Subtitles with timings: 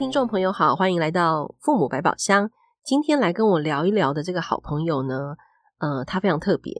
[0.00, 2.50] 听众朋友好，欢迎来到父母百宝箱。
[2.82, 5.36] 今天来跟我聊一聊的这个好朋友呢，
[5.76, 6.72] 呃，他非常特别。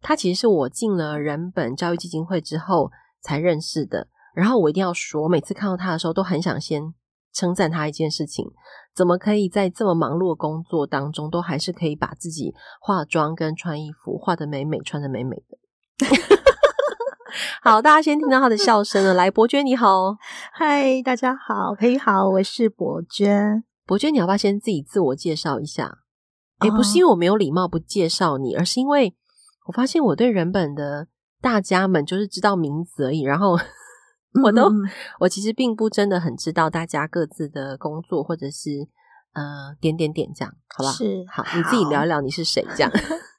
[0.00, 2.90] 他其实是我进了人本教育基金会之后
[3.20, 4.08] 才认识的。
[4.34, 6.94] 然后我一定要说，我每次看到他的时候，都很想先
[7.34, 8.46] 称赞他一件事情：
[8.94, 15.58] 怎么可以在这么忙碌的工作当中，都还是可以把自己化妆跟穿衣服画得美美，穿得美美的。
[17.62, 19.14] 好，大家先听到他的笑声了。
[19.14, 20.16] 来，博娟你好，
[20.52, 23.64] 嗨，大家好，可以好，我是博娟。
[23.86, 25.98] 博娟，你要不要先自己自我介绍一下？
[26.60, 26.76] 诶、oh.
[26.76, 29.14] 不是因为我没有礼貌不介绍你，而是因为
[29.66, 31.08] 我发现我对人本的
[31.40, 33.58] 大家们就是知道名字而已，然后。
[34.42, 34.68] 我都，
[35.20, 38.88] 我其实并不真的很知道大家各自的工作，或者是
[39.32, 40.90] 呃点点点这样，好吧？
[40.90, 42.90] 是好，好，你自己聊一聊你是谁这样。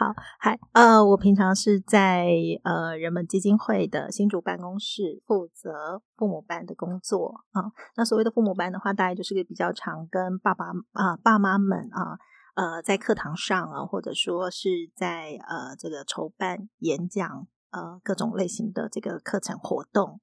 [0.00, 2.30] 好，嗨，呃，我平常是在
[2.64, 12.18] 呃人们基金会的新竹办公室负责父母班的工作啊、那所谓的父母班的话，大概就是个比较常跟爸爸啊、爸妈们啊
[12.54, 20.22] 呃在课堂上啊，或者说是在呃这个筹办演讲呃各种类型的这个课程活动。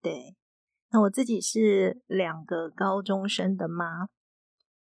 [0.00, 0.34] 对，
[0.90, 4.08] 那我自己是两个高中生的妈，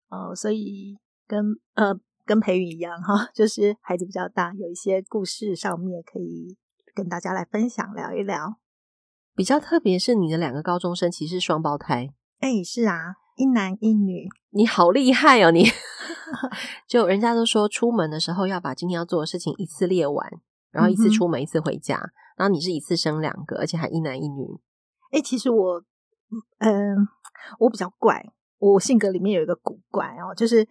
[0.08, 6.56] 哦，所以跟呃跟培育一样哈，就是孩子比较大，有一些故事上面可以
[6.92, 8.56] 跟大家来分享聊一聊。
[9.34, 15.66] 比较特别是你的两个高中生其实是双胞胎，哎，是啊，一男一女，你好厉害哦，你
[16.88, 20.28] 就人家都说出门的时候要把今天要做的事情一次列完，
[20.72, 24.44] 然后一次出门一次回家，嗯，然后你是一次生两个，而且还一男一女。
[25.12, 25.80] 哎、欸，其实我，
[26.58, 26.96] 嗯、呃，
[27.60, 28.24] 我比较怪，
[28.58, 30.66] 我性格里面有一个古怪哦，就是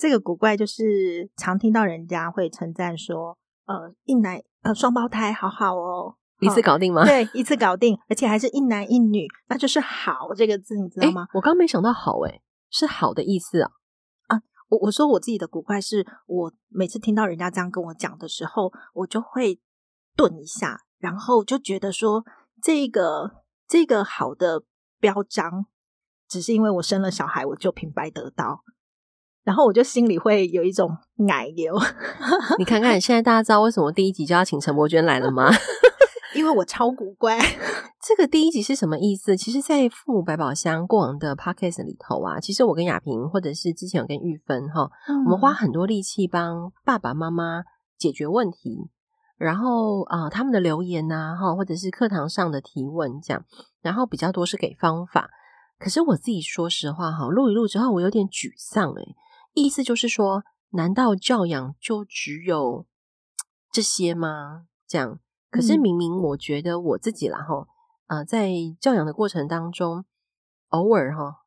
[0.00, 7.04] 这个古怪，就是常听到人家会称赞说，呃，一男呃双胞胎好好哦，一次搞定吗？
[7.04, 11.24] 对，一次搞定，而且还是一男一女，那就是好这个字，你知道吗？
[11.24, 12.40] 欸、我刚没想到好，哎，
[12.70, 13.70] 是好的意思啊
[14.28, 14.40] 啊！
[14.70, 19.60] 我我说我自己的古怪是，我每次听到人家这样跟我讲的时候，我就会
[20.16, 22.24] 顿一下，然后就觉得说
[22.62, 23.38] 这个。
[23.70, 24.64] 这个好的
[24.98, 25.66] 标章，
[26.28, 28.64] 只是因为我生了小孩，我就平白得到，
[29.44, 31.74] 然后我就心里会有一种奶油。
[32.58, 35.50] 你看看，现在大家知道为什么第一集就要请陈伯娟来了吗？
[36.34, 37.38] 因为我超古怪。
[38.02, 39.36] 这个第一集是什么意思？
[39.36, 47.64] 其实，在父母百宝箱过往的 podcast 里头啊，其实我跟亚萍，或者是之前有跟玉芬哈、嗯，我们花很多力气帮爸爸妈妈
[47.98, 48.88] 解决问题。
[49.36, 53.44] 然后啊、呃，他们的留言呐、啊，哈，或者是课堂上的提问这样，
[53.82, 55.28] 然后比较多是给方法。
[55.78, 59.14] 可是我自己说实话哈，录一录之后，我有点沮丧诶，
[59.52, 62.86] 意思就是说，难道教养就只有
[63.72, 64.66] 这些吗？
[64.86, 65.18] 这样？
[65.50, 67.66] 可是明明我觉得我自己啦哈，
[68.06, 68.50] 呃，在
[68.80, 70.04] 教养的过程当中，
[70.68, 71.38] 偶尔哈，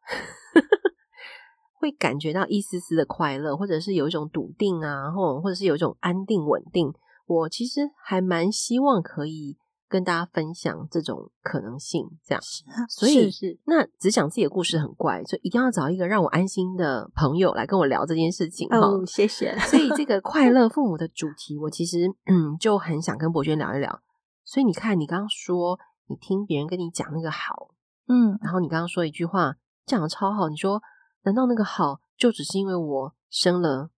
[1.80, 6.94] 会感觉到一丝丝的快乐，或者是有一种笃定啊，或或者是有一种安定稳定。
[7.26, 9.58] 我其实还蛮希望可以
[9.94, 12.42] 跟大家分享这种可能性，这样，
[12.90, 13.30] 所以
[13.66, 18.68] 那只讲自己的故事很怪，所以一定要找一个让我安心的朋友来跟我聊这件事情。
[18.72, 19.56] 哦，谢谢。
[19.60, 24.02] 所以这个 快乐父母的主题，我其实嗯就很想跟博娟聊一聊。
[24.44, 25.78] 所以你看，你刚刚说
[26.08, 27.70] 你听别人跟你讲那个好，
[28.08, 29.54] 嗯，然后你刚刚说一句话
[29.86, 30.82] 讲的超好，你说
[31.22, 33.92] 难道那个好就只是因为我生了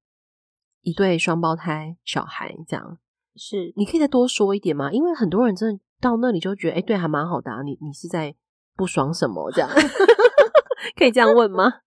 [0.81, 2.97] 一对双胞胎小孩这样？
[3.37, 4.91] 是，你可以再多说一点吗？
[4.91, 7.61] 因为很多人真的到那里就觉得，哎、欸，对，还蛮好的啊。
[7.63, 8.33] 你你是在
[8.75, 9.69] 不爽什么这样？
[10.95, 11.81] 可以这样问吗？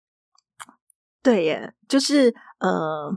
[1.22, 3.10] 对耶，就是呃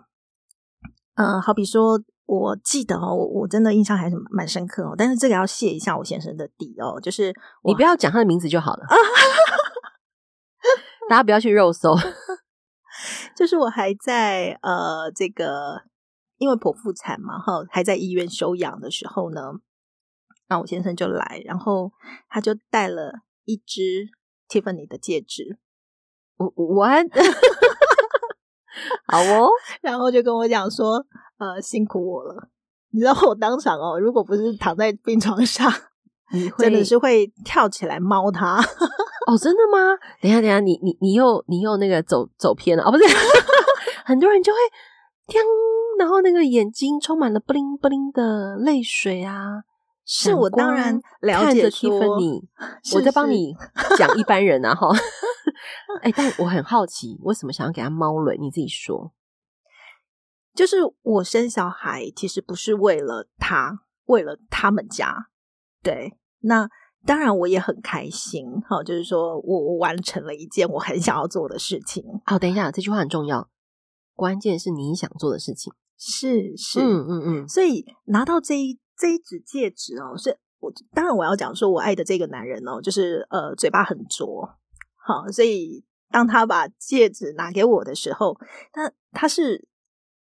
[1.15, 4.95] 呃，好比说，我记得哦，我我真的印象还是蛮深刻哦。
[4.97, 7.33] 但是这个要谢一下我先生的底哦，就是
[7.63, 8.85] 你不要讲他的名字就好了，
[11.09, 11.95] 大家不要去肉搜。
[13.35, 15.81] 就是我还在呃这个。
[16.43, 19.53] 因为剖腹产嘛，哈，还在医院休养的时候呢，
[20.49, 21.89] 那我先生就来，然后
[22.27, 23.13] 他就带了
[23.45, 24.09] 一只
[24.49, 25.57] Tiffany 的戒指。
[26.35, 26.83] 我我
[29.07, 29.47] 好哦，
[29.81, 31.05] 然后就跟我讲说，
[31.37, 32.49] 呃，辛苦我了。
[32.89, 35.71] 你知道我当场哦，如果不是躺在病床上，
[36.33, 38.57] 你真的是会跳起来猫他。
[39.27, 39.95] 哦，真的吗？
[40.21, 43.05] 等一下，等一下，你你你又你又那个走走偏了哦，不是，
[44.03, 44.57] 很多人就会。
[45.25, 45.41] 天，
[45.97, 49.63] 然后那个眼睛充满了布灵布灵的泪水啊！
[50.05, 51.97] 是我当然了解说，
[52.95, 53.55] 我在帮你
[53.97, 54.89] 讲一般人啊哈。
[56.01, 58.37] 哎、欸，但我很好奇，为什么想要给他猫轮？
[58.41, 59.13] 你自己说。
[60.53, 65.29] 就是我生小孩其实不是为了他，为了他们家。
[65.81, 66.69] 对，那
[67.05, 72.03] 当然我也很开心，哈，就是说我我完成了一件我很想要做的事情。
[72.25, 73.49] 好，等一下，这句话很重要，
[74.15, 84.47] 关键是你想做的事情，是是，嗯嗯嗯，所以拿到这一这一指戒指哦，是我当然我要讲说我爱的这个男人哦，就是呃嘴巴很拙，
[85.05, 88.37] 好，所以当他把戒指拿给我的时候，
[88.71, 89.67] 他他是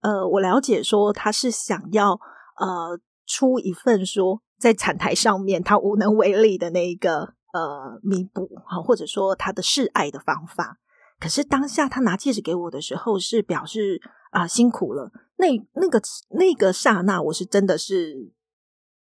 [0.01, 2.13] 呃我了解说他是想要
[2.59, 4.41] 呃出一份说。
[4.57, 10.79] 在产台上面，他无能为力的那一个呃弥补哈，或者说他的示爱的方法。
[11.21, 14.01] 可是当下他拿戒指给我的时候，是表示
[14.35, 15.11] 啊、呃、辛苦了。
[15.37, 16.01] 那那个
[16.31, 18.33] 那个刹那，我是真的是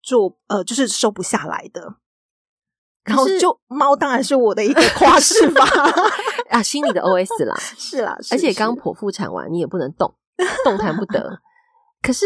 [0.02, 1.98] 做呃，就是收不下来的。
[3.04, 5.62] 然后就猫当然是我的一个 夸饰吧
[6.50, 10.16] 啊，心里的 OS 啦，是啦，是而且刚剖腹产完，你也不能动，
[10.64, 11.42] 动弹不得。
[12.02, 12.26] 可是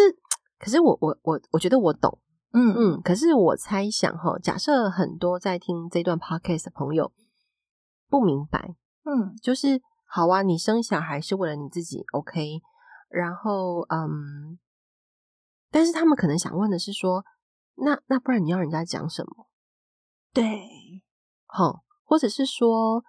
[0.60, 2.20] 可是我我我我觉得我懂。
[2.54, 7.12] 嗯嗯，可是我猜想哈，假设很多在听这段 podcast 的朋友
[8.10, 12.62] 不明白，嗯，就是好啊，你生小孩是为了你自己，OK，
[13.10, 14.60] 然后嗯，
[15.72, 17.24] 但是他们可能想问的是说，
[17.76, 19.48] 那那不然你要人家讲什么？
[20.34, 20.62] 对，
[21.46, 23.04] 好，或者是说，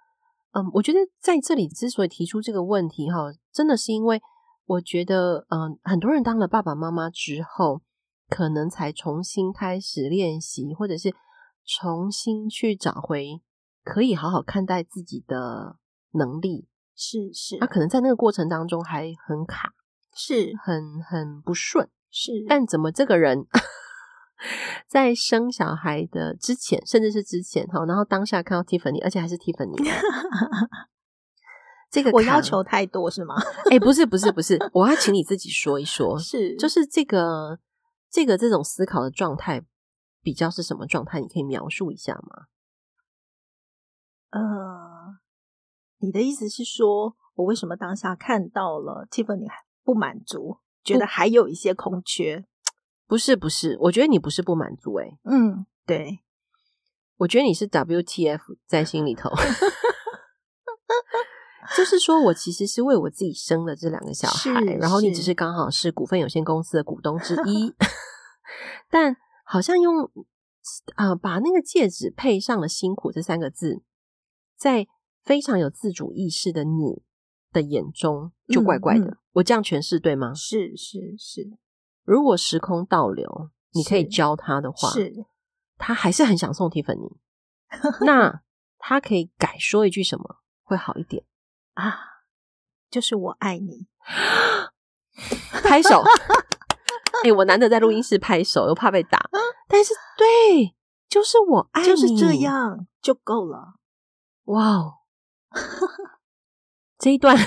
[0.51, 4.21] 嗯，我觉得在这里之所以提出这个问题哈，真的是因为
[4.65, 7.81] 我觉得，嗯，很多人当了爸爸妈妈之后。
[8.31, 11.11] 可能才重新开始练习，或者是
[11.65, 13.41] 重新去找回
[13.83, 15.77] 可以好好看待自己的
[16.11, 16.67] 能力。
[16.95, 19.73] 是是，他可能在那个过程当中还很卡，
[20.13, 21.89] 是很很不顺。
[22.11, 23.45] 是，但怎么这个人
[24.87, 29.75] 在生小孩的之前，甚至是之前哈，然后当下看到 Tiffany，而且还是 Tiffany，
[31.91, 33.35] 这个我要求太多是吗？
[33.69, 37.59] 哎、欸，不是不是不是，我要请你自己说一说， 是就是这个。
[38.11, 39.63] 这个这种思考的状态
[40.23, 41.21] 比较是什么状态？
[41.21, 42.47] 你可以描述一下吗？
[44.31, 45.19] 呃，
[45.99, 49.57] 你的意思是说我为什么当下看到了 Tiffany 还
[49.89, 52.45] 不满足，觉得还有一些空缺？
[53.07, 56.19] 不是不是，我觉得你不是不满足、欸，哎，嗯，对，
[57.17, 59.31] 我觉得你是 WTF 在心里头，
[61.75, 67.73] 就是说我其实是为我自己生了这两个小孩，然后你只是刚好是股份有限公司的股东之一。
[68.91, 70.03] 但好像用
[70.95, 73.81] 啊、呃，把那个戒指配上了“辛苦”这三个字，
[74.55, 74.87] 在
[75.23, 77.01] 非常有自主意识的你
[77.51, 79.05] 的眼中，就怪怪的。
[79.05, 80.33] 嗯嗯、我这样诠释对吗？
[80.33, 81.57] 是是是。
[82.03, 85.13] 如果时空倒流，你可以教他的话，是
[85.77, 87.17] 他还是很想送 Tiffany，
[88.05, 88.41] 那
[88.77, 91.23] 他可以改说一句什么会好一点
[91.73, 91.97] 啊？
[92.89, 93.87] 就是我爱你，
[95.63, 96.03] 拍手。
[97.23, 99.29] 哎、欸，我难得在录音室拍手，又怕被打。
[99.67, 100.75] 但是，对，
[101.07, 103.75] 就是我爱你，就是这样就够了。
[104.45, 104.93] 哇哦！
[106.97, 107.37] 这一段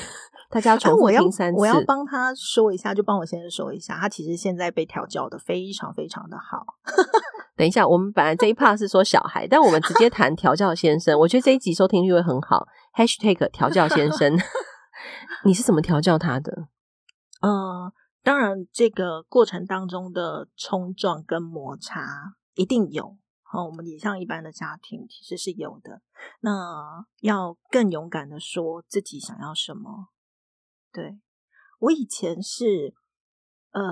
[0.52, 1.58] 大家要重复听三次。
[1.58, 6.66] 我要，帮他说一下，就帮我先生说一下，他其实现在被调教的非常非常的好。
[7.56, 11.18] 等一下，我们本来这一 part 是说小孩，但我们直接谈调教先生。
[11.18, 12.66] 我觉得这一集收听率会很好。
[12.94, 14.38] Hashtag 调教先生，
[15.44, 16.68] 你是怎么调教他的？
[17.40, 17.92] 嗯、呃。
[18.24, 23.16] 当然，这个过程当中的冲撞跟摩擦一定有。
[23.42, 26.00] 好，我们也像一般的家庭，其实是有的。
[26.40, 30.11] 那要更勇敢的说自己想要什么。
[30.92, 31.18] 对，
[31.80, 32.94] 我以前是，
[33.72, 33.82] 呃，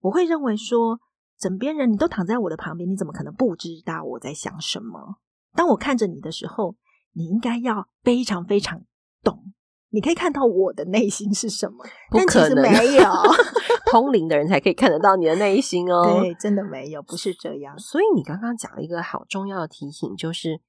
[0.00, 1.00] 我会认为说，
[1.38, 5.16] 枕边人你都躺在我的旁边，你怎么可能不知道我在想什么？
[5.54, 6.76] 当我看着你的时候，
[7.12, 8.82] 你应该要非常非常
[9.22, 9.52] 懂。
[9.90, 13.04] 你可以看到我的内心是什么，但其实没有
[13.90, 16.20] 通灵的人才可以看得到你的内心哦。
[16.20, 17.78] 对，真的没有，不是这样。
[17.78, 20.60] 所以你刚刚讲了一个好重要的提醒，就是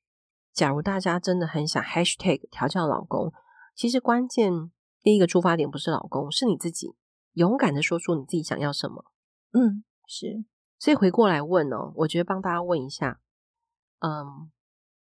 [0.54, 3.34] 假如大家真的很想 hashtag 调教老公，
[3.76, 4.54] 其实关键
[5.02, 6.96] 第一个出发点不是老公，是你自己，
[7.34, 9.06] 勇敢的说出你自己想要什么。
[9.52, 10.46] 嗯，是。
[10.80, 13.20] 所以回过来问哦，我觉得帮大家问一下，
[14.00, 14.52] 嗯，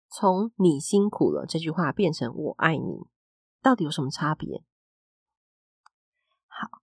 [0.09, 3.05] 从“你辛苦了”这句话变成“我爱你”。
[3.61, 4.63] 到底有什么差别？
[6.47, 6.81] 好，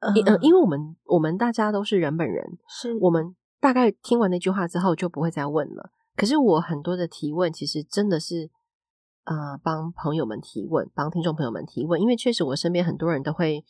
[0.00, 5.90] 嗯，因为我们我们大家都是人本人，是我们大概听完那句话之后就不会再问了。
[6.16, 8.50] 可是我很多的提问，其实真的是
[9.24, 13.64] 呃帮朋友们提问，帮听众朋友们提问，因为确实我身边很多人都会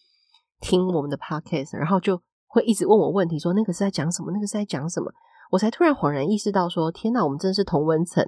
[0.61, 5.13] 听我们的 podcast，然后就会一直问我问题，说那个是在讲什么，那个是在讲什么，
[5.51, 8.25] 我才突然恍然意识到说，天哪，我们真的是同温层。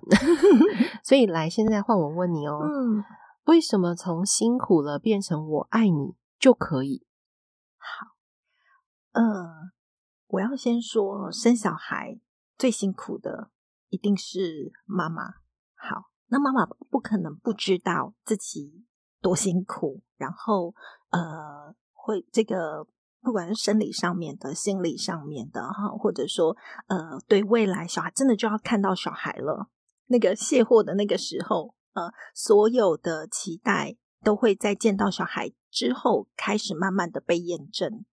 [1.05, 3.05] 所以来，现在换我问你哦，嗯。
[3.47, 7.07] 为什么从辛苦了变成我爱你就可以？
[7.79, 8.09] 好，
[9.13, 9.49] 嗯、呃，
[10.27, 12.19] 我要先说生小孩
[12.59, 13.53] 最辛苦的
[13.89, 15.23] 一定是妈妈。
[15.77, 18.85] 好，那妈妈不可能不知道自己
[19.21, 20.75] 多辛苦，然后
[21.11, 22.87] 呃，会这个
[23.21, 26.57] 不管是生理上面的、心理上面的哈，或者说
[26.87, 29.69] 呃，对未来小孩真的就要看到小孩了，
[30.07, 38.05] 那个卸货的那个时候，呃，所有的期待都会在见到小孩之后开始慢慢的被验证。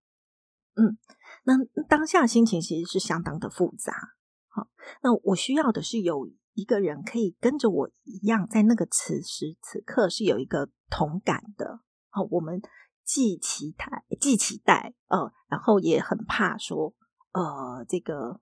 [0.76, 0.98] 嗯，
[1.44, 1.54] 那
[1.88, 3.94] 当下心情其实是相当的复杂。
[4.48, 4.68] 好，
[5.02, 11.80] 那我需要的是有一个人可以跟着我一样，在那个此时此刻是有一个同感的。
[12.10, 12.62] 好，我们
[13.04, 16.94] 既期待，既期待，呃，然后也很怕说，
[17.34, 18.40] 呃，这个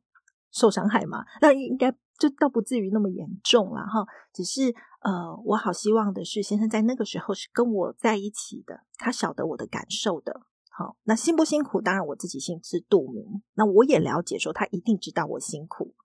[0.51, 4.05] 受伤害嘛，那应该就倒不至于那么严重了哈。
[4.33, 10.41] 只是，呃，我好希望的是，先生在那个时候是跟我在一起的，他晓得我的感受的。
[10.69, 11.81] 好，那辛不辛苦？
[11.81, 13.41] 当然我自己心知肚明。
[13.55, 15.95] 那我也了解，说他一定知道我辛苦。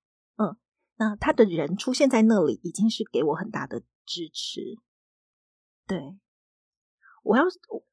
[0.98, 4.78] 嗯，那他的人出现在那里，已经是给我很大的支持。
[5.86, 6.16] 对，
[7.22, 7.44] 我要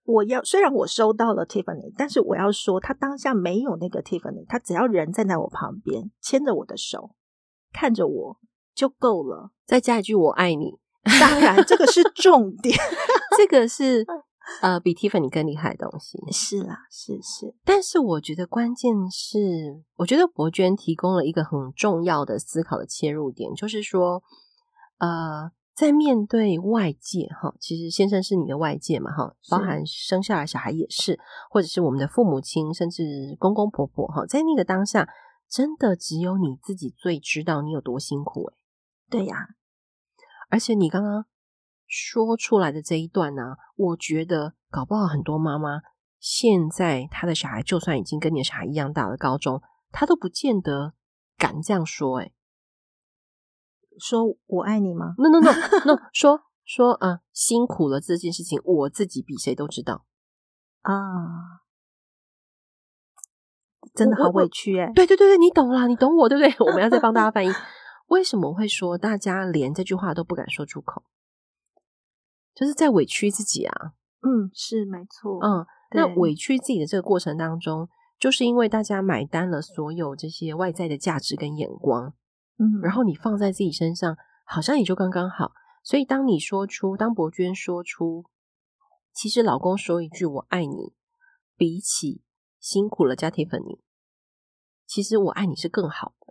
[0.04, 7.16] 我要，虽然我收到了 Tiffany，但是我要说，他当下没有那个 Tiffany，他只要人站在我旁边，牵着我的手，
[7.72, 8.40] 看着我
[8.74, 9.52] 就够了。
[9.66, 10.80] 再加一句“我爱你”，
[11.20, 12.78] 当然这个是重点，
[13.38, 14.06] 这个是。
[14.62, 17.56] 呃，比 Tiffany 更厉害的东西是啦，是是。
[17.64, 24.22] 但是我觉得关键是，我觉得博娟提供了一个很重要的思考的切入点，就是说，
[24.98, 31.18] 呃，在面对外界哈，其实先生是你的外界嘛哈，包含生下来小孩也是，
[31.50, 33.04] 或者是我们的父母亲，甚至
[33.40, 35.08] 公公婆婆哈，在那个当下，
[35.50, 38.56] 真的只有你自己最知道你有多辛苦诶。
[39.10, 39.48] 对呀，
[40.50, 41.26] 而且你刚刚。
[41.88, 45.82] 说出来的这一段呢、啊，我觉得搞不好很多妈妈
[46.20, 49.62] 现在她的小孩就算已经跟你的小孩一样大了，高中，
[49.92, 50.94] 她都不见得
[51.38, 52.20] 敢这样说。
[52.20, 52.32] 哎，
[54.00, 55.40] 说我爱你吗？No No
[55.86, 60.06] No No，说说啊，辛苦了这件事情，我自己比谁都知道
[60.82, 61.62] 啊，
[63.94, 64.92] 真的好委屈哎。
[64.96, 66.56] 对对对对，你懂啦，你懂我对不对？
[66.66, 67.52] 我们要再帮大家翻译，
[68.08, 71.04] 为什么会说大家连这句话都不敢说出口？
[72.56, 82.14] 就是在委屈自己啊，嗯，是没错，嗯，那委屈自己的这个过程当中，就是因为大家买单了所有这些外在的价值跟眼光，
[82.58, 85.52] 嗯，然后你放在自己身上，好像也就刚刚好。
[85.84, 88.24] 所以当你说出，当博娟说出，
[89.14, 90.94] 其实老公说一句“我爱你”，
[91.58, 92.22] 比起
[92.60, 93.82] 辛苦了加铁粉你，
[94.88, 96.23] 其实我爱你是更好的。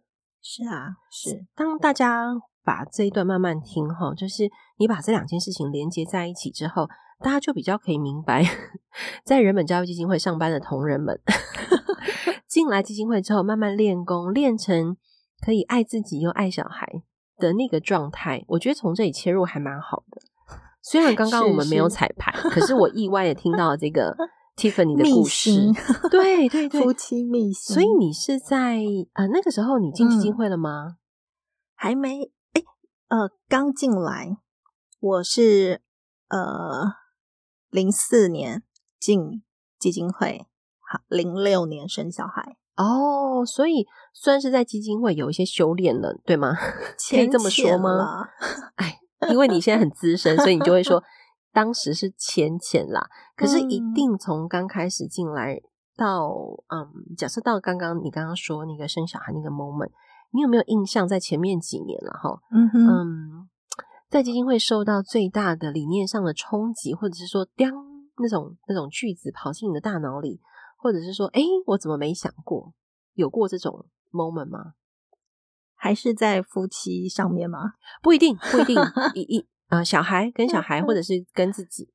[0.42, 2.42] 是啊，是当大家。
[2.64, 8.40] 把这一段慢慢听哈，就是你把这两件事情连接在一起之后，大家就比较可以明白，
[9.26, 11.20] 在人本教育基金会上班的同仁们
[12.46, 14.96] 进来基金会之后，慢慢练功，练成
[15.44, 16.86] 可以爱自己又爱小孩
[17.36, 18.44] 的那个状态。
[18.46, 20.22] 我觉得从这里切入还蛮好的。
[20.80, 24.16] 虽然刚刚我们没有彩排，是是可是我意外的听到了这个
[24.70, 25.50] Tiffany 的故事，
[26.08, 27.74] 对对对，夫妻秘辛。
[27.74, 28.78] 所以你是在
[29.14, 30.86] 呃那个时候你进基金会了吗？
[30.86, 30.96] 嗯、
[31.74, 32.30] 还没。
[32.52, 32.62] 哎
[33.08, 34.36] 呃，刚进来，
[35.00, 35.82] 我是
[36.28, 36.94] 呃
[37.70, 38.62] 零四年
[39.00, 39.42] 进
[39.78, 40.46] 基金会，
[40.78, 46.54] 好，零六年生小孩哦，所以算是在基金会有一些修炼了，对吗？
[47.10, 48.28] 可以这么说吗？
[48.76, 51.02] 哎，因为你现在很资深，所以你就会说
[51.52, 53.08] 当时是浅浅啦。
[53.36, 55.60] 可是一定从刚开始进来
[55.96, 56.34] 到
[56.68, 59.90] 嗯，假设到刚刚你刚刚说那个生小孩那个 moment。
[60.34, 62.40] 你有没有印象，在前面几年了哈？
[62.52, 63.48] 嗯哼嗯，
[64.08, 67.70] 在基金会受到最大的理念上的冲击，或者是说，当
[68.16, 70.40] 那种那种句子跑进你的大脑里，
[70.78, 72.72] 或者是说，哎，我怎么没想过？
[73.12, 74.72] 有过这种 moment 吗？
[75.74, 77.74] 还是在夫妻上面吗？
[78.02, 78.80] 不一定，不一定。
[79.14, 81.88] 一一呃，小孩跟小孩，或者是跟自己。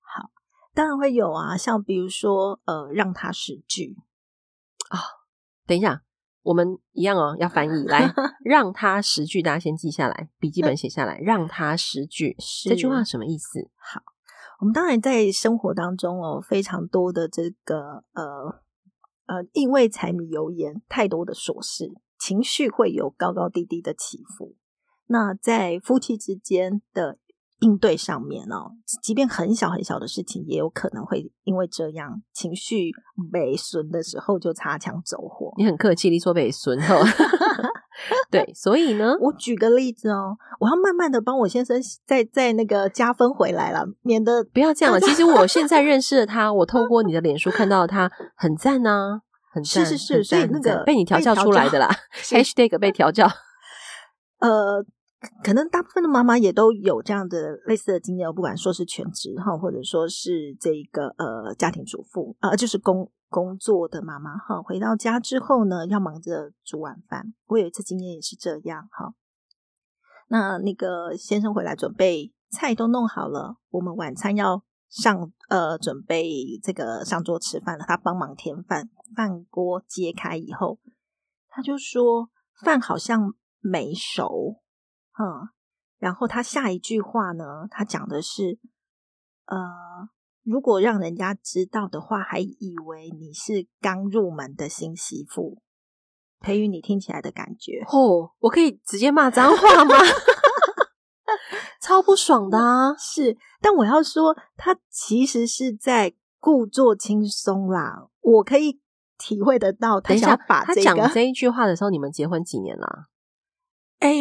[0.00, 0.30] 好，
[0.72, 3.94] 当然会有啊，像比如说，呃，让他十句
[4.88, 5.02] 啊、哦。
[5.66, 6.02] 等一下。
[6.42, 8.10] 我们一样哦，要翻译来，
[8.42, 11.18] 让他十句，大家先记下来，笔记本写下来。
[11.18, 12.34] 让他十句，
[12.66, 13.68] 这句话什么意思？
[13.76, 14.00] 好，
[14.60, 18.62] 我们当然在生活当中哦，非常多的这个呃
[19.26, 24.56] 呃，因为柴米油盐太多的琐事，情绪会有高高低低的起伏。
[25.08, 27.18] 那在夫妻之间的。
[27.60, 28.70] 应对上面哦，
[29.02, 32.92] 即便很小很小的事情，也有可能会因为这样情绪
[33.32, 35.52] 被损的时候就擦枪走火。
[35.56, 37.02] 你很客气，你说被损哦。
[38.30, 45.00] 对，所以呢，我举个例子哦，我要慢慢的帮我先生再再那个加分回来了，免得不要这样了。
[45.00, 49.20] 其实我现在认识了他，我透 过你的脸书看到他很赞啊，
[49.52, 51.90] 很赞，是是是，所以那个被你调教出来的啦，
[52.22, 53.26] Hashtag 被调教。
[54.38, 54.84] 呃，
[55.42, 67.34] 可能大部分的妈妈也都有这样的类似的经验，不管说是全职哈，或者说是这个呃家庭主妇啊、就是工工作的妈妈哈，回到家之后呢，要忙着煮晚饭。
[67.46, 69.14] 我有一次经验也是这样哈。
[70.28, 80.78] 那那个先生回来准备菜都弄好了，我们晚餐要上呃准备这个上桌吃饭了，他帮忙添饭，饭锅揭开以后，
[81.48, 82.30] 他就说
[82.62, 84.60] 饭好像没熟，
[85.18, 85.48] 嗯，
[85.98, 88.58] 然后他下一句话呢，他讲的是
[89.46, 89.58] 呃，
[90.44, 95.60] 如果让人家知道的话，还以为你是刚入门的新媳妇。
[96.40, 97.84] 培育，你听起来的感觉？
[97.88, 99.94] 哦，我可以直接骂脏话吗？
[101.82, 102.94] 超不爽的啊！
[102.96, 108.08] 是，但我要说，他其实是在故作轻松啦。
[108.20, 108.80] 我可以
[109.16, 113.06] 体会得到，他想要把这个，他讲这一句话的时候，你们结婚几年了？
[113.98, 114.14] 哎，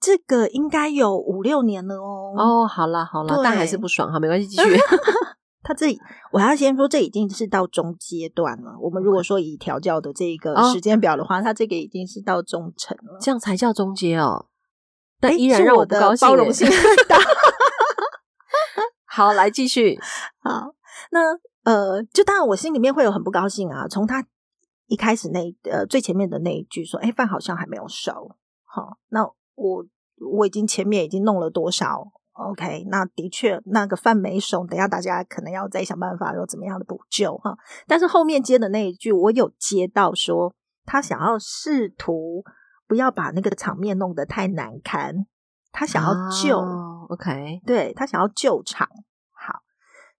[0.00, 2.34] 这个应该有五六年了哦。
[2.36, 4.76] 哦，好啦好啦，但还是不爽哈，没关系，继续。
[5.64, 5.98] 他这里，
[6.32, 8.76] 我要先说，这已经是到中阶段了。
[8.80, 14.46] 我们如果说以调教的这个时间表的话，他这个已经是到中层了，这样才叫中阶哦。
[15.20, 16.68] 但依然让我不高兴，包容性
[17.08, 17.16] 大。
[19.06, 19.96] 好，来继续。
[20.40, 20.74] 好，
[21.12, 21.20] 那
[21.62, 23.86] 呃，就当然我心里面会有很不高兴啊。
[23.86, 24.26] 从他
[24.88, 28.36] 一开始那呃最前面的那一句说：“哎，饭好像还没有熟。”
[28.74, 29.22] 好，那
[29.54, 29.84] 我
[30.34, 37.54] 我已经前面已经弄了多少？OK，那的确那个饭没熟，等一下大家可能要再想办法有怎么样的补救哈。
[37.86, 40.54] 但是后面接的那一句，我有接到说
[40.86, 42.42] 他想要试图
[42.88, 45.26] 不要把那个场面弄得太难堪，
[45.70, 48.88] 他想要救、哦、OK，对，他想要救场。
[49.32, 49.60] 好，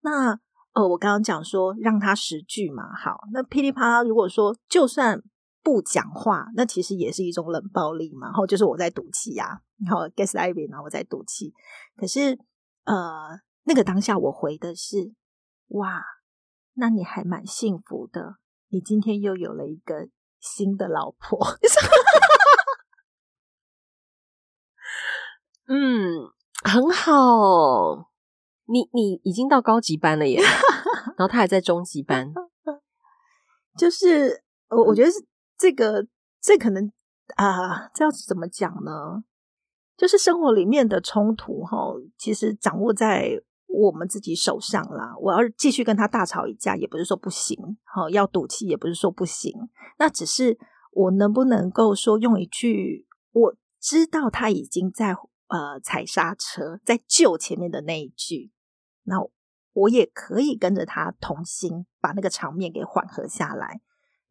[0.02, 0.38] 那
[0.74, 5.22] 呃我刚刚讲说让他十句嘛，好，那噼里啪啦，如果说就算。
[5.62, 8.26] 不讲话，那其实也是一种冷暴力嘛。
[8.26, 11.54] 然后就是我在赌气呀，然后 gaslighting 然后我在赌气。
[11.96, 12.38] 可是
[12.84, 15.14] 呃，那个当下我回的是
[15.68, 16.02] 哇，
[16.74, 18.36] 那你还蛮幸福的，
[18.68, 20.08] 你今天又有了一个
[20.40, 21.38] 新的老婆。
[25.68, 26.28] 嗯，
[26.64, 28.10] 很好。
[28.66, 30.40] 你你已经到高级班了耶，
[31.16, 32.32] 然后他还在中级班，
[33.78, 35.24] 就是我我觉得是。
[35.62, 36.04] 这个
[36.40, 36.90] 这可能
[37.36, 39.22] 啊，这要怎么讲呢？
[39.96, 45.14] 就是生活里面的冲突哈，其实掌握在我们自己手上啦。
[45.20, 49.52] 我要继续跟他大吵一架，也不是说不行；哈，要赌气，也不是说不行。
[50.00, 50.58] 那只是
[50.90, 55.14] 我能不能够说用一句，我知道他已经在
[55.46, 58.50] 呃踩刹车，在救前面的那一句，
[59.04, 59.18] 那
[59.74, 63.80] 我也可以跟着他同心，把那个场面给缓和下来。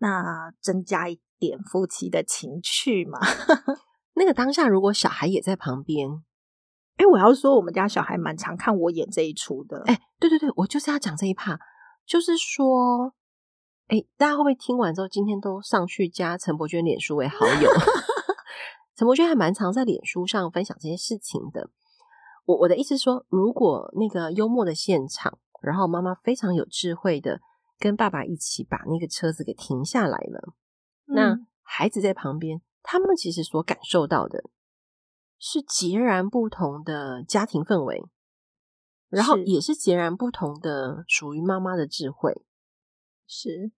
[0.02, 3.20] 那增加一点夫妻的情趣嘛？
[4.18, 6.10] 那个当下，如果小孩也在旁边，
[6.98, 9.84] 哎，我要说，我们家小孩蛮常看我演这一出的。
[9.86, 11.60] 哎，对对对，我就是要讲这一趴，
[12.04, 13.14] 就是说，
[13.90, 17.70] 哎，大家会不会听完之后，今天都上去加陈伯娟脸书为好友？
[18.98, 21.70] 陈伯娟还蛮常在脸书上分享这些事情的。
[22.46, 27.40] 我我的意思是说，如果那个幽默的现场，然后妈妈非常有智慧的。
[27.82, 30.54] 跟爸爸一起把那个车子给停下来了。
[31.08, 34.44] 嗯、那孩子在旁边，他们其实所感受到的
[35.40, 38.04] 是截然不同的家庭氛围，
[39.10, 42.46] 然后也是截然不同的属于妈妈的智慧。
[43.26, 43.72] 是，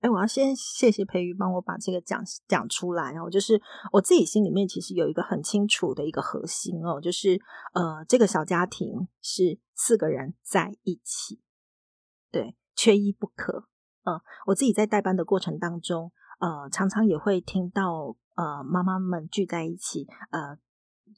[0.00, 3.28] 哎，我要先谢谢培瑜帮我把这个讲讲出来哦。
[3.28, 3.60] 就是
[3.92, 7.40] 我自己心里面其实有一个很清楚的一个核心哦，就是
[7.74, 11.40] 呃，这个小家庭是四个人在一起，
[12.30, 12.56] 对。
[12.82, 13.68] 缺一不可。
[14.02, 20.58] 嗯，我自己在带班的过程当中，呃，常常也会听到呃妈妈们聚在一起，呃，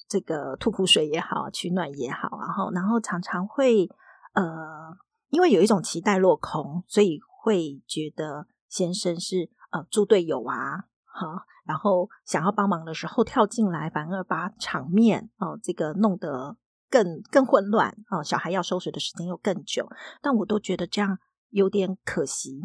[0.07, 3.89] 这个吐苦水也好，取暖也好，然后然后常常会
[4.35, 4.95] 呃，
[5.31, 16.59] 因为有一种期待落空，所以会觉得先生是呃猪队友啊，哈，然后想要帮忙的时候跳进来，反而把场面哦、这个弄得
[16.91, 19.89] 更更混乱啊、呃，小孩要收拾的时间又更久，
[20.21, 21.19] 但我都觉得这样。
[21.55, 22.63] 有点可惜，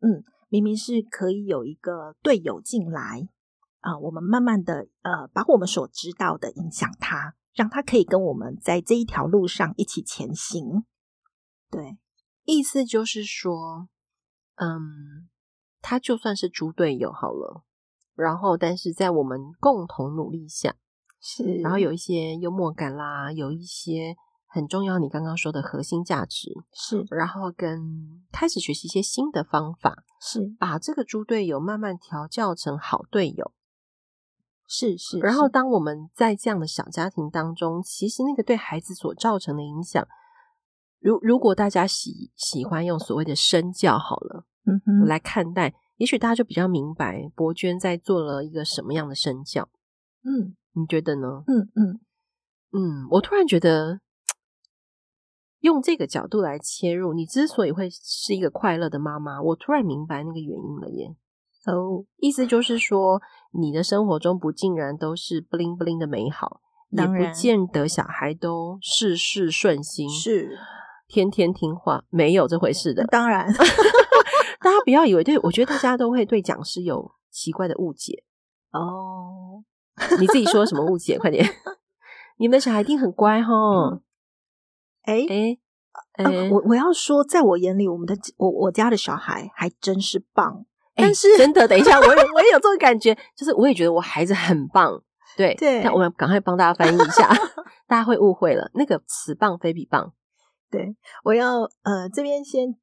[0.00, 3.28] 嗯，明明是可以有一个队友进来
[3.78, 10.84] 啊、呃，我们慢慢的呃，把我们所知道的影响他，让他可以跟我们在这一条路上一起前行。
[11.70, 11.96] 对，
[12.42, 13.88] 意思就是说，
[14.56, 15.28] 嗯，
[15.80, 17.62] 他就算是猪队友好了，
[18.16, 20.74] 然后但是在我们共同努力下，
[21.20, 24.16] 是，然后有一些幽默感啦，有一些。
[24.54, 33.52] 很重要，你刚刚说的核心价值是，然后跟开始学习一些新的方法，是把这个猪队友慢慢调教成好队友。
[34.68, 35.18] 是是。
[35.18, 40.06] 然后，当我们在这样的小家庭当中，其实那个对孩子所造成的影响，
[41.00, 49.68] 如如果大家喜喜欢用所谓的身教好了，嗯哼，来看待，也许大家就比较明白博娟在做了一个什么样的身教。
[50.22, 51.42] 嗯，你觉得呢？
[51.48, 52.00] 嗯嗯
[52.70, 53.98] 嗯，我突然觉得。
[55.64, 61.16] 用这个角度来切入，你之所以会是一个快乐的妈妈，我突然明白那个原因了耶。
[61.64, 63.22] 哦，oh, 意思就是说，
[63.52, 70.58] 你的生活中不尽然都是 bling bling 的美好，也不见得小孩都事事顺心，是
[71.08, 73.06] 天天听话，没有这回事的。
[73.06, 73.50] 当然，
[74.60, 78.22] 大家不要以为对，我觉得大家都会对讲师有奇怪的误解。
[78.70, 79.64] 哦
[80.10, 80.20] ，oh.
[80.20, 81.18] 你自己说什么误解？
[81.18, 81.42] 快点，
[82.36, 83.54] 你们的小孩一定很乖哈。
[83.54, 84.02] 嗯
[85.04, 85.58] 哎哎
[86.14, 86.50] 哎！
[86.50, 90.64] 我我要说，在我眼里，我们的我我家的小孩还真是棒。
[90.96, 95.02] 但是真的，等一下，我也 我也有这种感觉，就是我也觉得我孩子很棒。
[95.36, 97.28] 对对，那我们赶快帮大家翻译一下，
[97.88, 98.70] 大家会误会了。
[98.74, 100.12] 那个此棒非彼棒。
[100.70, 102.76] 对，我要呃这边先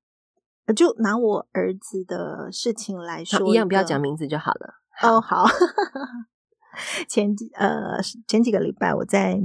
[0.76, 4.74] 就拿我儿子的事情来说，一样不要讲名字就好了。
[5.02, 5.46] 哦，好。
[7.08, 9.40] 前几呃前几个礼拜我在。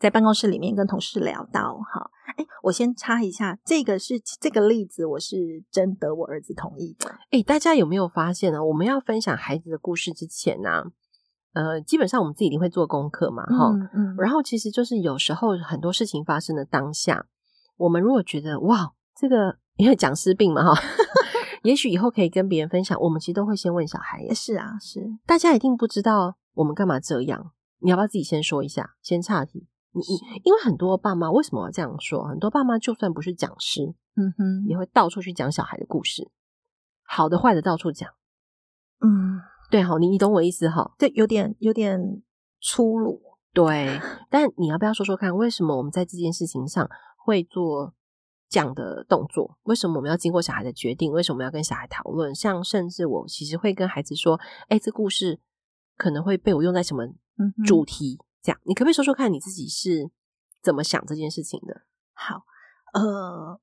[0.00, 7.14] 在办公室里面跟同事聊到，哈，哎，我先插一下，这个是这个例子，我是征得我儿子同意的。
[7.30, 8.64] 哎，大家有没有发现呢？
[8.64, 10.84] 我们要分享孩子的故事之前呢，
[11.52, 17.26] 呃，基本上我们自己一定会做功课嘛，哈，嗯，嗯，然后其实就是有时候很多事情发生的当下，
[17.76, 20.80] 我们如果觉得哇，这个因为讲师病嘛，哈，
[21.62, 29.66] 也许以后可以跟别人分享，我们其实都会先问小孩，是啊，是，大家一定不知道我们干嘛这样，你要不要自己先说一下，先岔题。
[29.92, 32.24] 你你，因为很多爸妈为什么要这样说？
[32.24, 36.30] 很多爸妈就算不是讲师，嗯哼，也会到处去讲小孩的故事，
[37.02, 38.08] 好的坏的到处讲。
[39.00, 40.94] 嗯，对，好，你你懂我意思哈？
[40.98, 42.22] 这有点有点
[42.60, 43.20] 粗鲁。
[43.52, 44.00] 对，
[44.30, 47.92] 但你要不要说说看，为什么我们在这件事情上会做
[48.48, 49.58] 这样的动作？
[49.64, 51.10] 为什么我们要经过小孩的决定？
[51.10, 52.32] 为什么要跟小孩讨论？
[52.32, 54.38] 像甚至我其实会跟孩子说
[54.70, 55.40] ：“哎，这故事
[55.96, 57.08] 可能会被我用在什么
[57.66, 60.10] 主题？”这样，你可不可以说说看你自己是
[60.62, 61.82] 怎么想这件事情的？
[62.12, 62.44] 好，
[62.92, 63.60] 呃，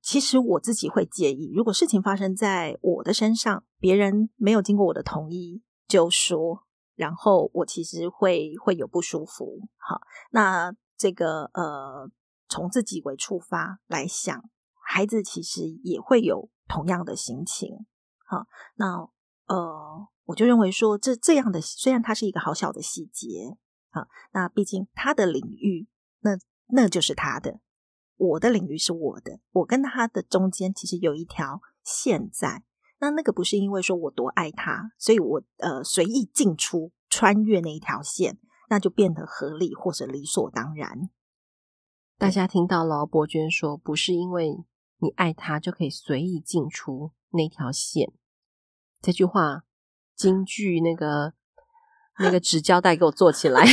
[0.00, 9.68] 其实我自己会介意，如果事情发生在我的身上，别人没有经过我的同意就说，然后我其实会会有不舒服。
[9.76, 12.10] 好，那这个呃，
[12.48, 14.50] 从自己为出发来想，
[14.82, 17.86] 孩子其实也会有同样的心情。
[18.26, 19.08] 好，那
[19.54, 20.08] 呃。
[20.30, 23.56] 我就认为说，这这样的虽然它是一个好小的细节
[23.88, 25.88] 啊，那毕竟他的领域，
[26.20, 27.58] 那那就是他的，
[28.16, 32.62] 我的领域是我的，我跟他的中间其实有一条线在，
[33.00, 41.10] 那那个不是因为说我多爱他，所以我呃随意进出穿越那一条线，那就变得合理或者理所当然。
[42.18, 44.64] 大家听到了，柏娟说，不是因为
[44.98, 48.12] 你爱他就可以随意进出那条线，
[49.00, 49.62] 这句话。
[50.16, 51.32] 京剧那个
[52.18, 53.64] 那个纸胶带给我做起来，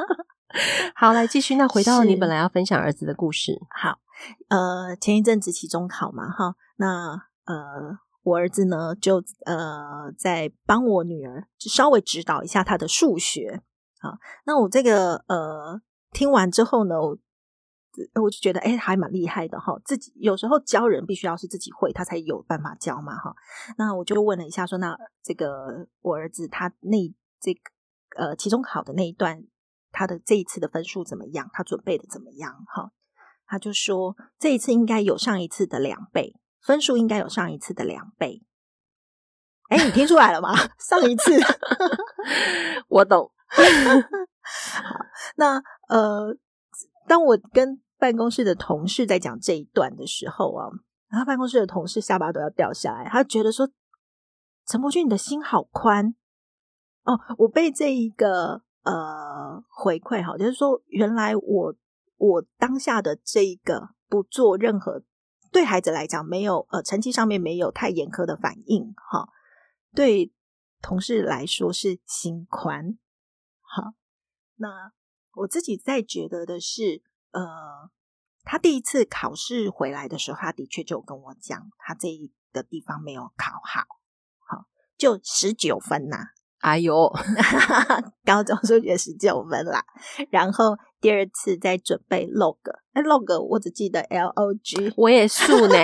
[0.96, 1.56] 好，来继续。
[1.56, 3.60] 那回到你本来要分享儿子的故事。
[3.68, 3.98] 好，
[4.48, 7.10] 呃，前一阵子期中考嘛，哈，那
[7.44, 13.60] 呃，我儿子呢就呃在帮我女儿就稍微指导一下他的数学。
[14.00, 14.16] 好，
[14.46, 17.18] 那我这个呃听完之后呢，我。
[18.20, 19.78] 我就觉得，哎，还蛮厉害的哈。
[19.84, 23.34] 自己有时候教人，必须要是自己会，他才有办法教嘛哈。
[23.78, 26.98] 那我就问了一下，说，那这个我儿子他那
[27.40, 27.60] 这个
[28.16, 29.44] 呃期中考的那一段，
[29.92, 31.48] 他的这一次的分数怎么样？
[31.52, 32.52] 他准备的怎么样？
[32.74, 32.90] 哈，
[33.46, 38.42] 他就说这一次应该有上一次的两倍，分数应该有上一次的两倍。
[39.68, 40.54] 哎，你听出来了吗？
[40.78, 41.32] 上一次，
[42.88, 43.32] 我懂。
[43.52, 44.96] 好，
[45.36, 46.36] 那呃，
[47.08, 50.68] 当我跟办公室的同事在讲这一段的时候啊，
[51.08, 53.70] 然后办公室的同事下巴都要掉下来，他觉得说
[54.66, 56.14] ：“陈柏娟，你的心好宽
[57.04, 61.74] 哦！”我被这一个呃回馈哈，就是说，原来我
[62.16, 65.02] 我当下的这一个不做任何
[65.50, 69.28] 对孩子来讲没有呃成绩上面没有太严苛的反应哈，
[69.94, 70.32] 对
[70.82, 72.98] 同事来说是心宽。
[73.62, 73.94] 好，
[74.56, 74.92] 那
[75.36, 77.02] 我自己在觉得的是。
[77.32, 77.90] 呃，
[78.44, 83.82] 他第一次考试回来的时候，他的确就跟我讲，他这一个地方没有考好，
[84.46, 84.64] 好，
[84.96, 86.26] 就十九分呐、啊。
[86.60, 87.12] 哎呦，
[88.24, 89.84] 高中数学十九分啦。
[90.30, 92.56] 然后第二次再准备 log，
[92.92, 95.76] 哎，log 我只记得 log，我也数呢，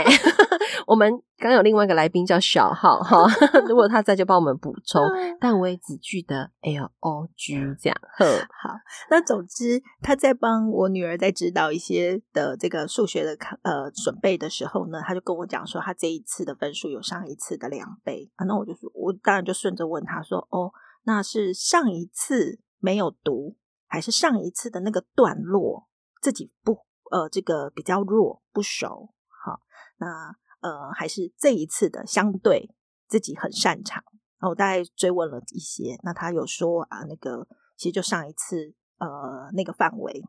[0.87, 3.27] 我们刚有另外一个来宾叫小浩哈，
[3.69, 5.03] 如果他在就帮我们补充。
[5.41, 7.97] 但我也只记得 L O G 这样。
[8.19, 8.75] 好，
[9.11, 18.45] 那总之他在帮我女儿在指导一些的这个数学的考呃准备的时候呢，他就跟我讲说，他这一次的分数有上一次的两倍啊。
[18.45, 20.73] 那我就说，我当然就顺着问他说，哦，
[21.05, 23.57] 那是上一次没有读，
[23.89, 25.89] 还是上一次的那个段落
[26.21, 26.79] 自己不
[27.11, 29.13] 呃这个比较弱不熟？
[29.45, 29.61] 好，
[29.99, 30.37] 那。
[30.63, 32.75] 呃，还是这一次的相对
[33.09, 34.03] 自己很擅长。
[34.39, 37.47] 然后我大概追问了一些，那他有说啊，那个
[37.77, 40.25] 其实就上一次呃那个范围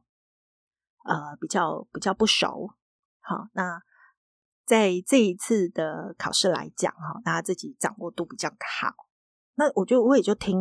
[1.06, 2.70] 呃比较比较不熟。
[3.22, 3.82] 好，那
[4.66, 8.94] 在这一次的考试来讲哈，大家自己掌握度比较好。
[9.56, 10.60] 那我就我也就听，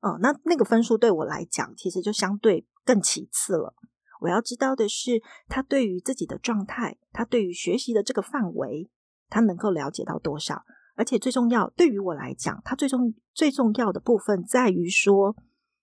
[0.00, 3.74] 哦、呃，那那个分数对我来讲，其实就相对更其次了。
[4.20, 8.90] 我要知道的是，他对于自己的状态，他对于学习的这个范围。
[9.28, 10.64] 他能够了解到多少？
[10.96, 15.36] 而且最重要，对于我来讲，他最重最重要的部分在于说，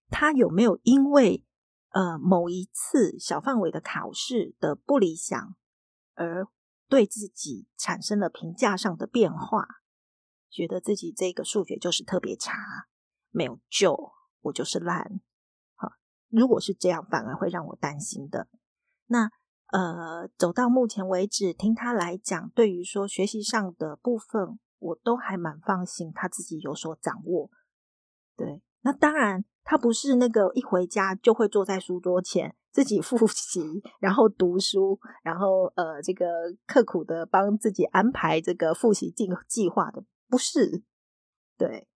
[0.10, 1.46] 他有没有因为
[1.92, 5.56] 呃某一次小范围的考试的不理想，
[6.16, 6.46] 而
[6.90, 9.66] 对自己产生了评价上的变化，
[10.50, 12.54] 觉得自己这个数学就是特别差，
[13.32, 15.22] 没有救，我就是烂。
[15.76, 15.92] 好，
[16.30, 18.50] 如果是这样，反而会让我担心的。
[19.06, 19.30] 那。
[19.76, 27.50] 呃，走到目前为止，听他来讲，对于说学习上的部分，我都还蛮放心，他自己有所掌握。
[28.38, 36.26] 对，那当然，他不是那个一回家就会坐在书桌前自己复 习，然后读书，然后呃，这个
[36.66, 40.84] 刻苦的帮自己安排这个复习计计划的，不是。
[41.58, 41.88] 对，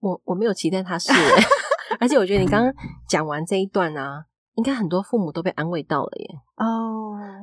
[0.00, 1.10] 我我没有期待他是，
[1.98, 2.74] 而且我觉得你刚刚
[3.08, 4.26] 讲完这一段啊。
[4.54, 6.28] 应该很多父母都被安慰到了耶！
[6.56, 7.01] 哦，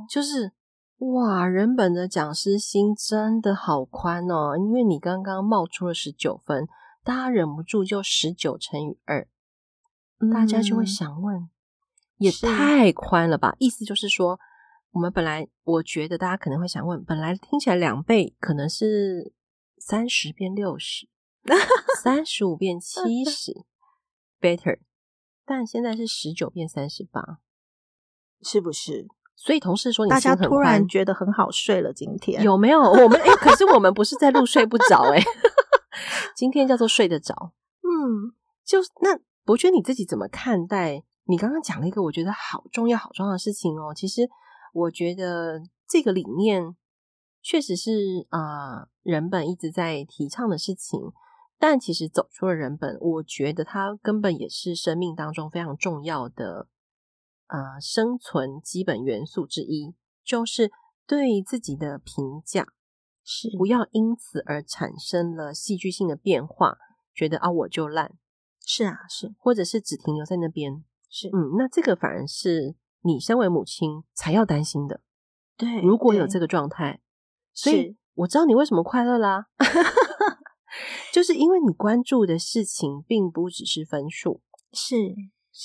[0.10, 0.54] 就是
[0.98, 6.68] 哇，人本的讲师心真的好宽哦，因为你刚刚冒出了十九分，
[7.04, 9.28] 大家忍不住就十九乘以二，
[10.20, 11.50] 嗯，大家就会想问，
[12.18, 13.56] 也太宽了吧？
[13.60, 14.40] 意思就是说，
[14.92, 19.34] 我们本来我觉得大家可能会想问，本来听起来两倍可能是
[19.78, 21.08] 三十变六十，
[22.02, 23.66] 三十五变七十
[24.42, 24.80] ，better。
[25.46, 27.40] 但现在是十九变三十八，
[28.42, 29.08] 是不是？
[29.42, 31.94] 所以同事说你大家突然觉得很好睡了。
[31.94, 32.82] 今天有没有？
[32.82, 35.24] 我们哎、欸，可是我们不是在录睡不着哎。
[36.36, 37.54] 今天叫做睡得着。
[37.82, 41.06] 嗯，就那伯爵你自己怎么看待？
[41.24, 43.94] 你刚刚讲了一个我觉得好重要、好重要的事情哦。
[43.96, 44.30] 其实
[44.74, 46.76] 我觉得这个理念
[47.42, 51.00] 确实是啊、呃，人本一直在提倡的事情。
[51.58, 56.68] 但其实走出了人本，我觉得它根本也是生命当中非常重要的，
[57.50, 60.72] 呃，生存基本元素之一，就是
[61.06, 62.68] 对自己的评价。
[63.24, 63.50] 是。
[63.58, 66.78] 不要因此而产生了戏剧性的变化，
[67.14, 68.18] 觉得啊我就烂，
[68.66, 71.28] 是啊是，或者是只停留在那边，是。
[71.30, 75.02] 嗯，那这个反而是你身为母亲才要担心的，
[75.58, 77.02] 对，如果有这个状态，
[77.54, 79.48] 所以我知道你为什么快乐啦。
[81.12, 85.16] 就是因为你关注的事情并不只是分数，是，是，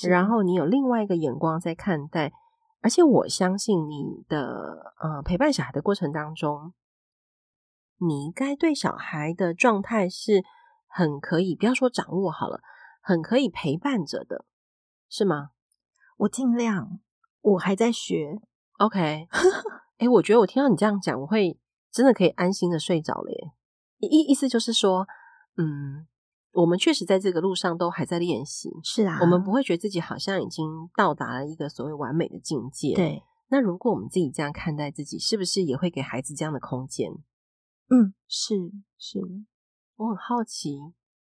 [0.03, 2.33] 然后你有另外一个眼光在看待，
[2.81, 6.73] 而且我相信你的呃陪伴小孩的过程当中，
[7.97, 10.43] 你应该对小孩的状态是
[10.87, 12.61] 很可以，不要说掌握好了，
[13.01, 14.45] 很可以陪伴着的，
[15.09, 15.51] 是吗？
[16.17, 16.99] 我尽量，
[17.41, 18.41] 我还在学。
[18.79, 18.99] OK，
[19.97, 21.57] 哎、欸，我觉得我听到你这样讲，我会
[21.91, 23.51] 真的可以安心的睡着了耶。
[23.99, 25.07] 意意思就是说，
[25.57, 26.05] 嗯，
[26.55, 30.65] 我们确实在这个路上都还在练习，是啊，我们不会觉得自己好像已经
[30.95, 32.95] 到达了一个所谓完美的境界。
[32.95, 37.11] 对，那如果我们自己这样看待自己，是不是也会给孩子这样的空间？
[37.89, 38.55] 嗯，是
[38.97, 39.19] 是，
[39.97, 40.79] 我很好奇，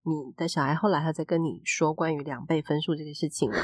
[0.02, 3.56] 你的小孩后来他在跟你说关于两倍分数这个事情吗？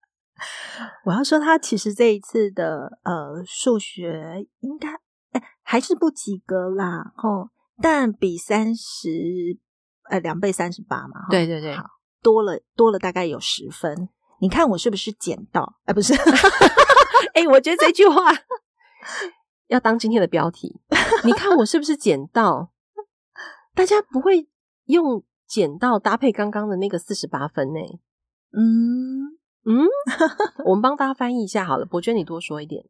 [1.06, 4.92] 我要说，他其实这一次的呃数学应该
[5.30, 7.48] 哎还是不及格啦，吼。
[7.80, 9.58] 但比三十，
[10.08, 11.84] 呃，两倍三十八嘛，对对对，好，
[12.22, 14.08] 多了多了大概有十分。
[14.40, 15.78] 你看我是不是捡到？
[15.84, 16.14] 哎，不是，
[17.34, 18.32] 哎，我觉得这句话
[19.68, 20.80] 要当今天的标题。
[21.24, 22.72] 你看我是不是捡到？
[23.74, 24.48] 大家不会
[24.86, 27.80] 用捡到搭配刚刚的那个四十八分呢？
[28.52, 29.86] 嗯嗯，
[30.64, 31.84] 我们帮大家翻译一下好了。
[31.84, 32.84] 伯娟你多说一点。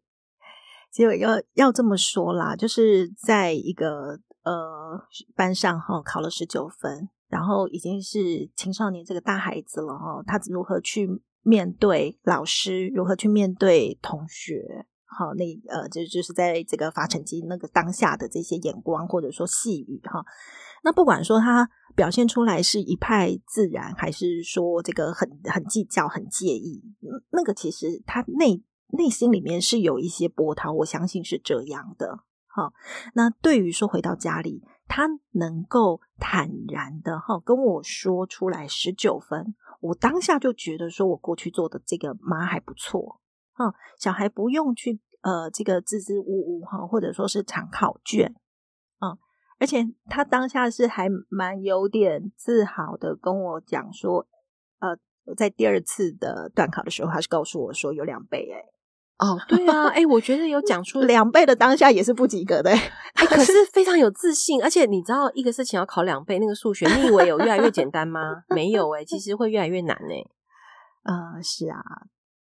[0.91, 4.21] 结果要要这么说啦，就是在一个。
[4.49, 4.99] 呃，
[5.37, 11.07] 班上哈考了十九分，然后已经是青少年这个大孩子了哈，他如何去
[11.43, 20.25] 面对老师，如何去面对同学，好，那呃，就就是在这个发成绩那个当下的这些眼光或者说细语哈，
[20.83, 26.83] 那不管说他表现出来是一派自然，还是说这个很很计较、很介意，
[27.33, 28.63] 那个其实他内
[28.97, 32.21] 内心里面是有一些波涛，我相信是这样的。
[32.59, 32.73] 好，
[33.15, 43.21] 那对于说回到家里，他能够坦然的哈跟我说出来十九分，我当下就觉得说我过去做的这个妈还不错。
[43.59, 48.35] 嗯，小孩不用去呃，这个支支吾吾哈，或者说是抢考卷，
[48.99, 49.17] 嗯，
[49.61, 54.27] 而且他当下是还蛮有点自豪的跟我讲说，
[54.81, 54.99] 呃，
[55.37, 58.65] 在第二次的段考的时候，他是告诉我说有两倍，哎，
[59.19, 62.71] 哦， 对啊，哎，我觉得有讲出两倍的当下也是不及格的，
[63.15, 68.21] 哎，可是非常有自信，而且你知道一个事情要考两倍，那个数学你以为有越来越简单吗？
[68.49, 70.25] 没有，哎，其实会越来越难，哎，
[71.37, 71.79] 呃，是啊。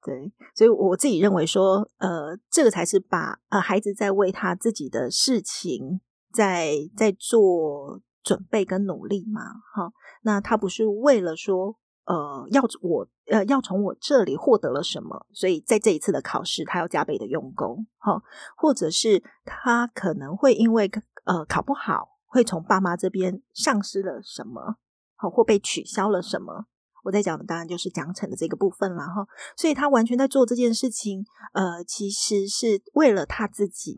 [0.07, 5.99] 对，所以我自己认为说，呃，这个才是把呃孩子在为他自己的事情
[6.31, 9.41] 在在做准备跟努力嘛，
[9.75, 9.91] 哈。
[10.21, 18.23] 那他不是为了说，呃，要我呃要从我这里获得了什么，所以在这一次的考试他要加倍的用功，哈，
[18.57, 20.91] 或者是他可能会因为
[21.25, 24.77] 呃考不好，会从爸妈这边丧失了什么，
[25.17, 26.67] 好，或被取消了什么。
[27.05, 33.97] 我在讲的当然就是奖惩的这个部分了哈，所以他完全在做这件事情，呃，其实是为了他自己。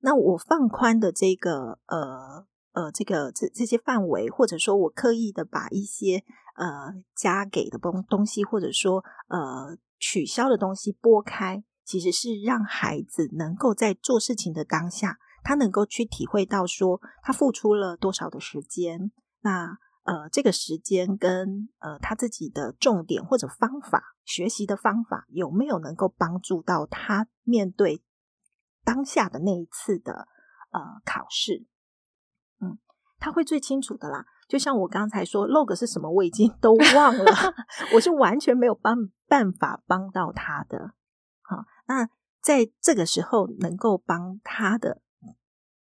[0.00, 6.22] 那我放宽的这个呃呃这个这这些范围，或者说我刻意的把一些
[6.56, 19.10] 呃加给的东东西，或者说呃取消的东西拨开，其实是让孩子能够在做事情的当下，他能够去体会到说他付出了多少的时间。
[19.40, 28.04] 那呃，这个时间跟呃他自己的重点或者方法学习的方法有没有能够帮助到他面对
[28.84, 30.28] 当下的那一次的
[30.70, 31.66] 呃考试？
[33.18, 34.24] 他会最清楚的啦。
[34.48, 37.24] 就像我刚才说，log 是什么，我已经 都忘了，
[37.94, 40.92] 我是完全没有办办法帮到他的。
[41.42, 42.08] 好，那
[42.40, 45.02] 在这个时候能够帮他的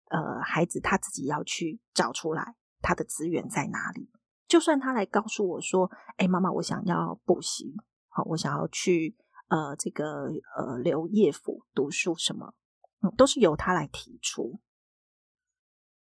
[0.10, 2.56] 呃孩子，他自己要去找出来。
[2.86, 4.10] 他的资源在哪里？
[4.46, 7.74] 就算他来告诉我说：“哎，妈妈，我想要补习，
[8.10, 9.16] 好，我想要去
[9.48, 10.26] 呃这个
[10.58, 12.54] 呃留夜府读书什么，
[13.02, 14.60] 嗯，都是由他来提出。”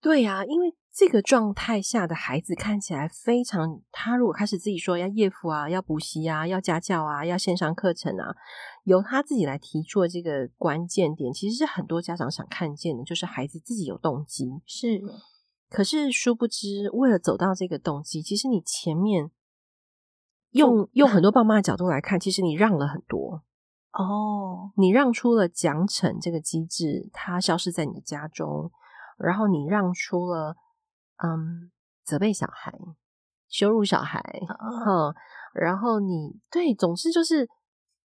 [0.00, 8.36] 对呀，因为这个状态下的孩子看起来非常，他如果开始自己说要夜辅啊，要补习啊，要家教啊，要线上课程啊，
[8.84, 15.02] 由他自己来提出的这个关键点，其实是很多家长想看见的，就是孩子自己有动机，是。
[15.68, 19.32] 可是殊不知，为了走到这个动机，其实你前面
[20.52, 23.42] 用 用很多爸妈的角度来看，其实你让了很多。
[23.90, 28.70] 哦，你让出了奖惩这个机制，它消失在你的家中，
[29.18, 30.56] 然后你让出了
[31.22, 31.70] 嗯
[32.04, 32.72] 责备小孩、
[33.48, 35.14] 羞辱小孩，哈、哦，
[35.54, 37.48] 然后你对，总之就是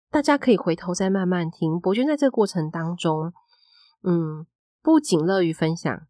[0.10, 1.80] 大家可以回头再慢慢听。
[1.80, 3.34] 伯娟在这个过程当中，
[4.04, 4.46] 嗯，
[4.82, 6.08] 不仅乐于分享。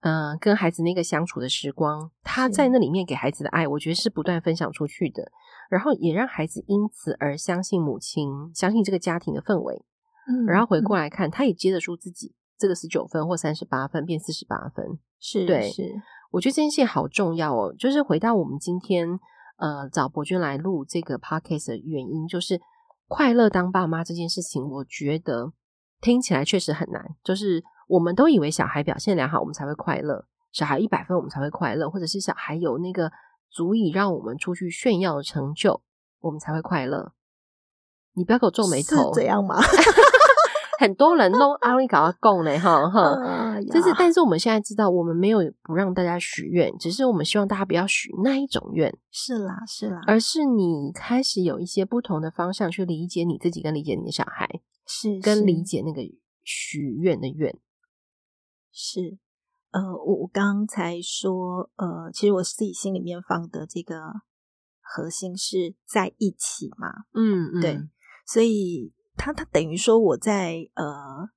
[0.00, 5.32] 嗯、呃，跟孩子那个相处的时光，他在那里面给孩子的爱，我觉得是不断分享出去的，
[5.68, 9.84] 然后也让孩子因此而相信母亲，相信这个家庭的氛围。
[10.28, 15.94] 嗯，然后回过来看，嗯、他也接得住自己这个十九分或三十八分变四十八分，是对，是。
[16.30, 17.74] 我觉得这件事好重要哦。
[17.78, 19.08] 就是回到我们今天
[19.56, 22.60] 呃找博君来录这个 podcast 的原因，就是
[23.08, 25.52] 快乐当爸妈这件事情，我觉得
[26.00, 27.64] 听起来确实很难，就是。
[27.88, 30.16] 我们都以为小孩表现良好，我们才会快乐；
[30.50, 33.08] 小孩一百分，我们才会快乐；或者是小孩有那个
[33.48, 35.80] 足以让我们出去炫耀的成就，
[36.18, 37.12] 我们才会快乐。
[38.14, 39.54] 你不要给我皱眉头，是这样吗？
[40.78, 43.60] 很多人都 阿里搞到够呢，哈哈。
[43.72, 48.96] 就是，但是我们现在知道，我们没有不让大家许愿，只是我们希望大家不要许那一种愿。
[49.10, 56.02] 是啦，是啦，而是你开始有一些不同的方向去理解你自己，跟理解你的小孩，是跟理解那个
[56.44, 57.58] 许愿的愿。
[58.70, 59.16] 是，
[59.70, 63.96] 呃，我我刚才说，呃，其实我自己心里面放的这个
[64.82, 67.80] 核心是在一起嘛，嗯嗯，对，
[68.26, 71.30] 所以他他等于说我在呃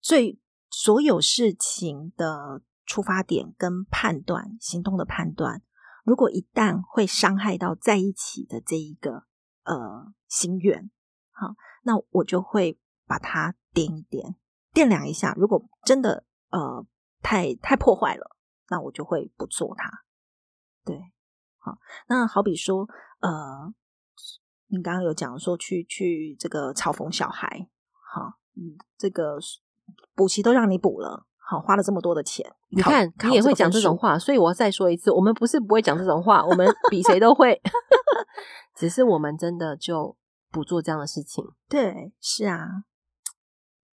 [0.00, 0.38] 最
[0.70, 5.62] 所有事情的出发点跟判断行动的判断，
[6.04, 9.24] 如果一旦会伤害到在一起的这一个
[9.64, 10.90] 呃心愿，
[11.30, 14.36] 好，那我就会把它点一点，
[14.72, 16.24] 掂量一下，如果真的。
[16.50, 16.86] 呃，
[17.20, 18.36] 太太破坏了，
[18.68, 19.90] 那我就会不做它。
[20.84, 21.00] 对，
[21.58, 22.88] 好，那好比说，
[23.18, 23.74] 呃，
[24.76, 27.68] 你刚刚有讲说去去这个嘲讽小孩，
[28.12, 28.22] 好，
[28.56, 29.38] 嗯，这个
[30.14, 37.60] 补习都让你补了，好花了这么多的钱，你看你也会讲这种话，所以我再说一次，我们不是不会讲这种话，我们 比谁都会，
[38.76, 40.16] 只是我们真的就
[40.50, 41.44] 不做这样的事情。
[41.68, 42.84] 对，是啊，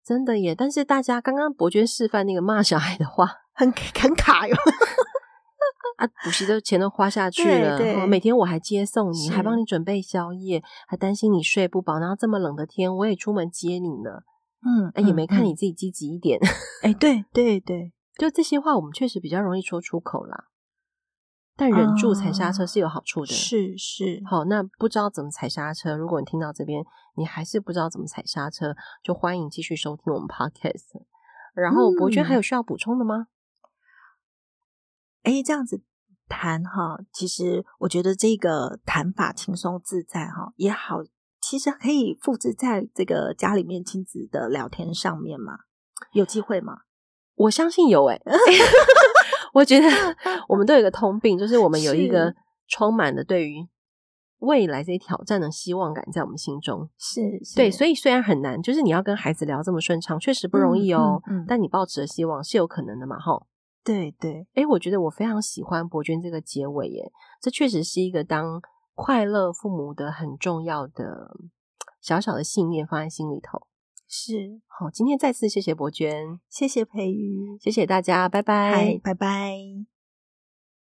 [0.04, 0.54] 真的耶。
[0.54, 4.56] 但是大家刚刚伯爵示范那个骂小孩的话，很很卡哟。
[5.96, 14.22] 啊，补习的钱都花下去了，对对，每天我还接送你，还帮你准备宵夜，还担心你睡不饱，然后这么冷的天，我也出门接你呢，
[14.64, 16.38] 嗯，哎、欸，也没看你自己积极一点，
[16.82, 20.46] 哎、嗯嗯欸，对对对，就这些话，我们确实比较容易说出口啦。
[21.56, 23.76] 但忍住踩刹车是有好处的，是。
[23.76, 26.82] 是好，那不知道怎么踩刹车，如果你听到这边，
[27.16, 31.02] 你还是不知道怎么踩刹车，就欢迎继续收听我们 Podcast。
[31.52, 33.26] 然后博君还有需要补充的吗？
[35.22, 35.82] 哎、这样子。
[36.32, 40.98] 谈哈，其实我觉得这个谈法轻松自在哈，也好，
[41.40, 45.54] 其实可以复制在这个家里面亲子的聊天上面嘛，
[46.12, 46.82] 有机会吗？
[47.34, 48.38] 我相信有哎、欸、
[49.54, 49.88] 我觉得
[50.48, 52.32] 我们都有一个通病，就是我们有一个
[52.68, 53.66] 充满了对于
[54.38, 63.44] 未来这些挑战的希望感在我们心中，是，是对，所以虽然很难，就是你要跟孩子聊这么顺畅，确实不容易哦，嗯嗯嗯、但你抱持的希望是有可能的嘛，哈。
[63.82, 67.10] 对对，哎，我觉得我非常喜欢博娟这个结尾耶，
[67.40, 68.60] 这确实是一个当
[68.94, 71.30] 快乐父母的很重要的
[72.00, 73.66] 小小的信念，放在心里头。
[74.06, 79.99] 是，好，今天再次谢谢博娟，谢谢培瑜，谢谢大家，拜拜，拜拜。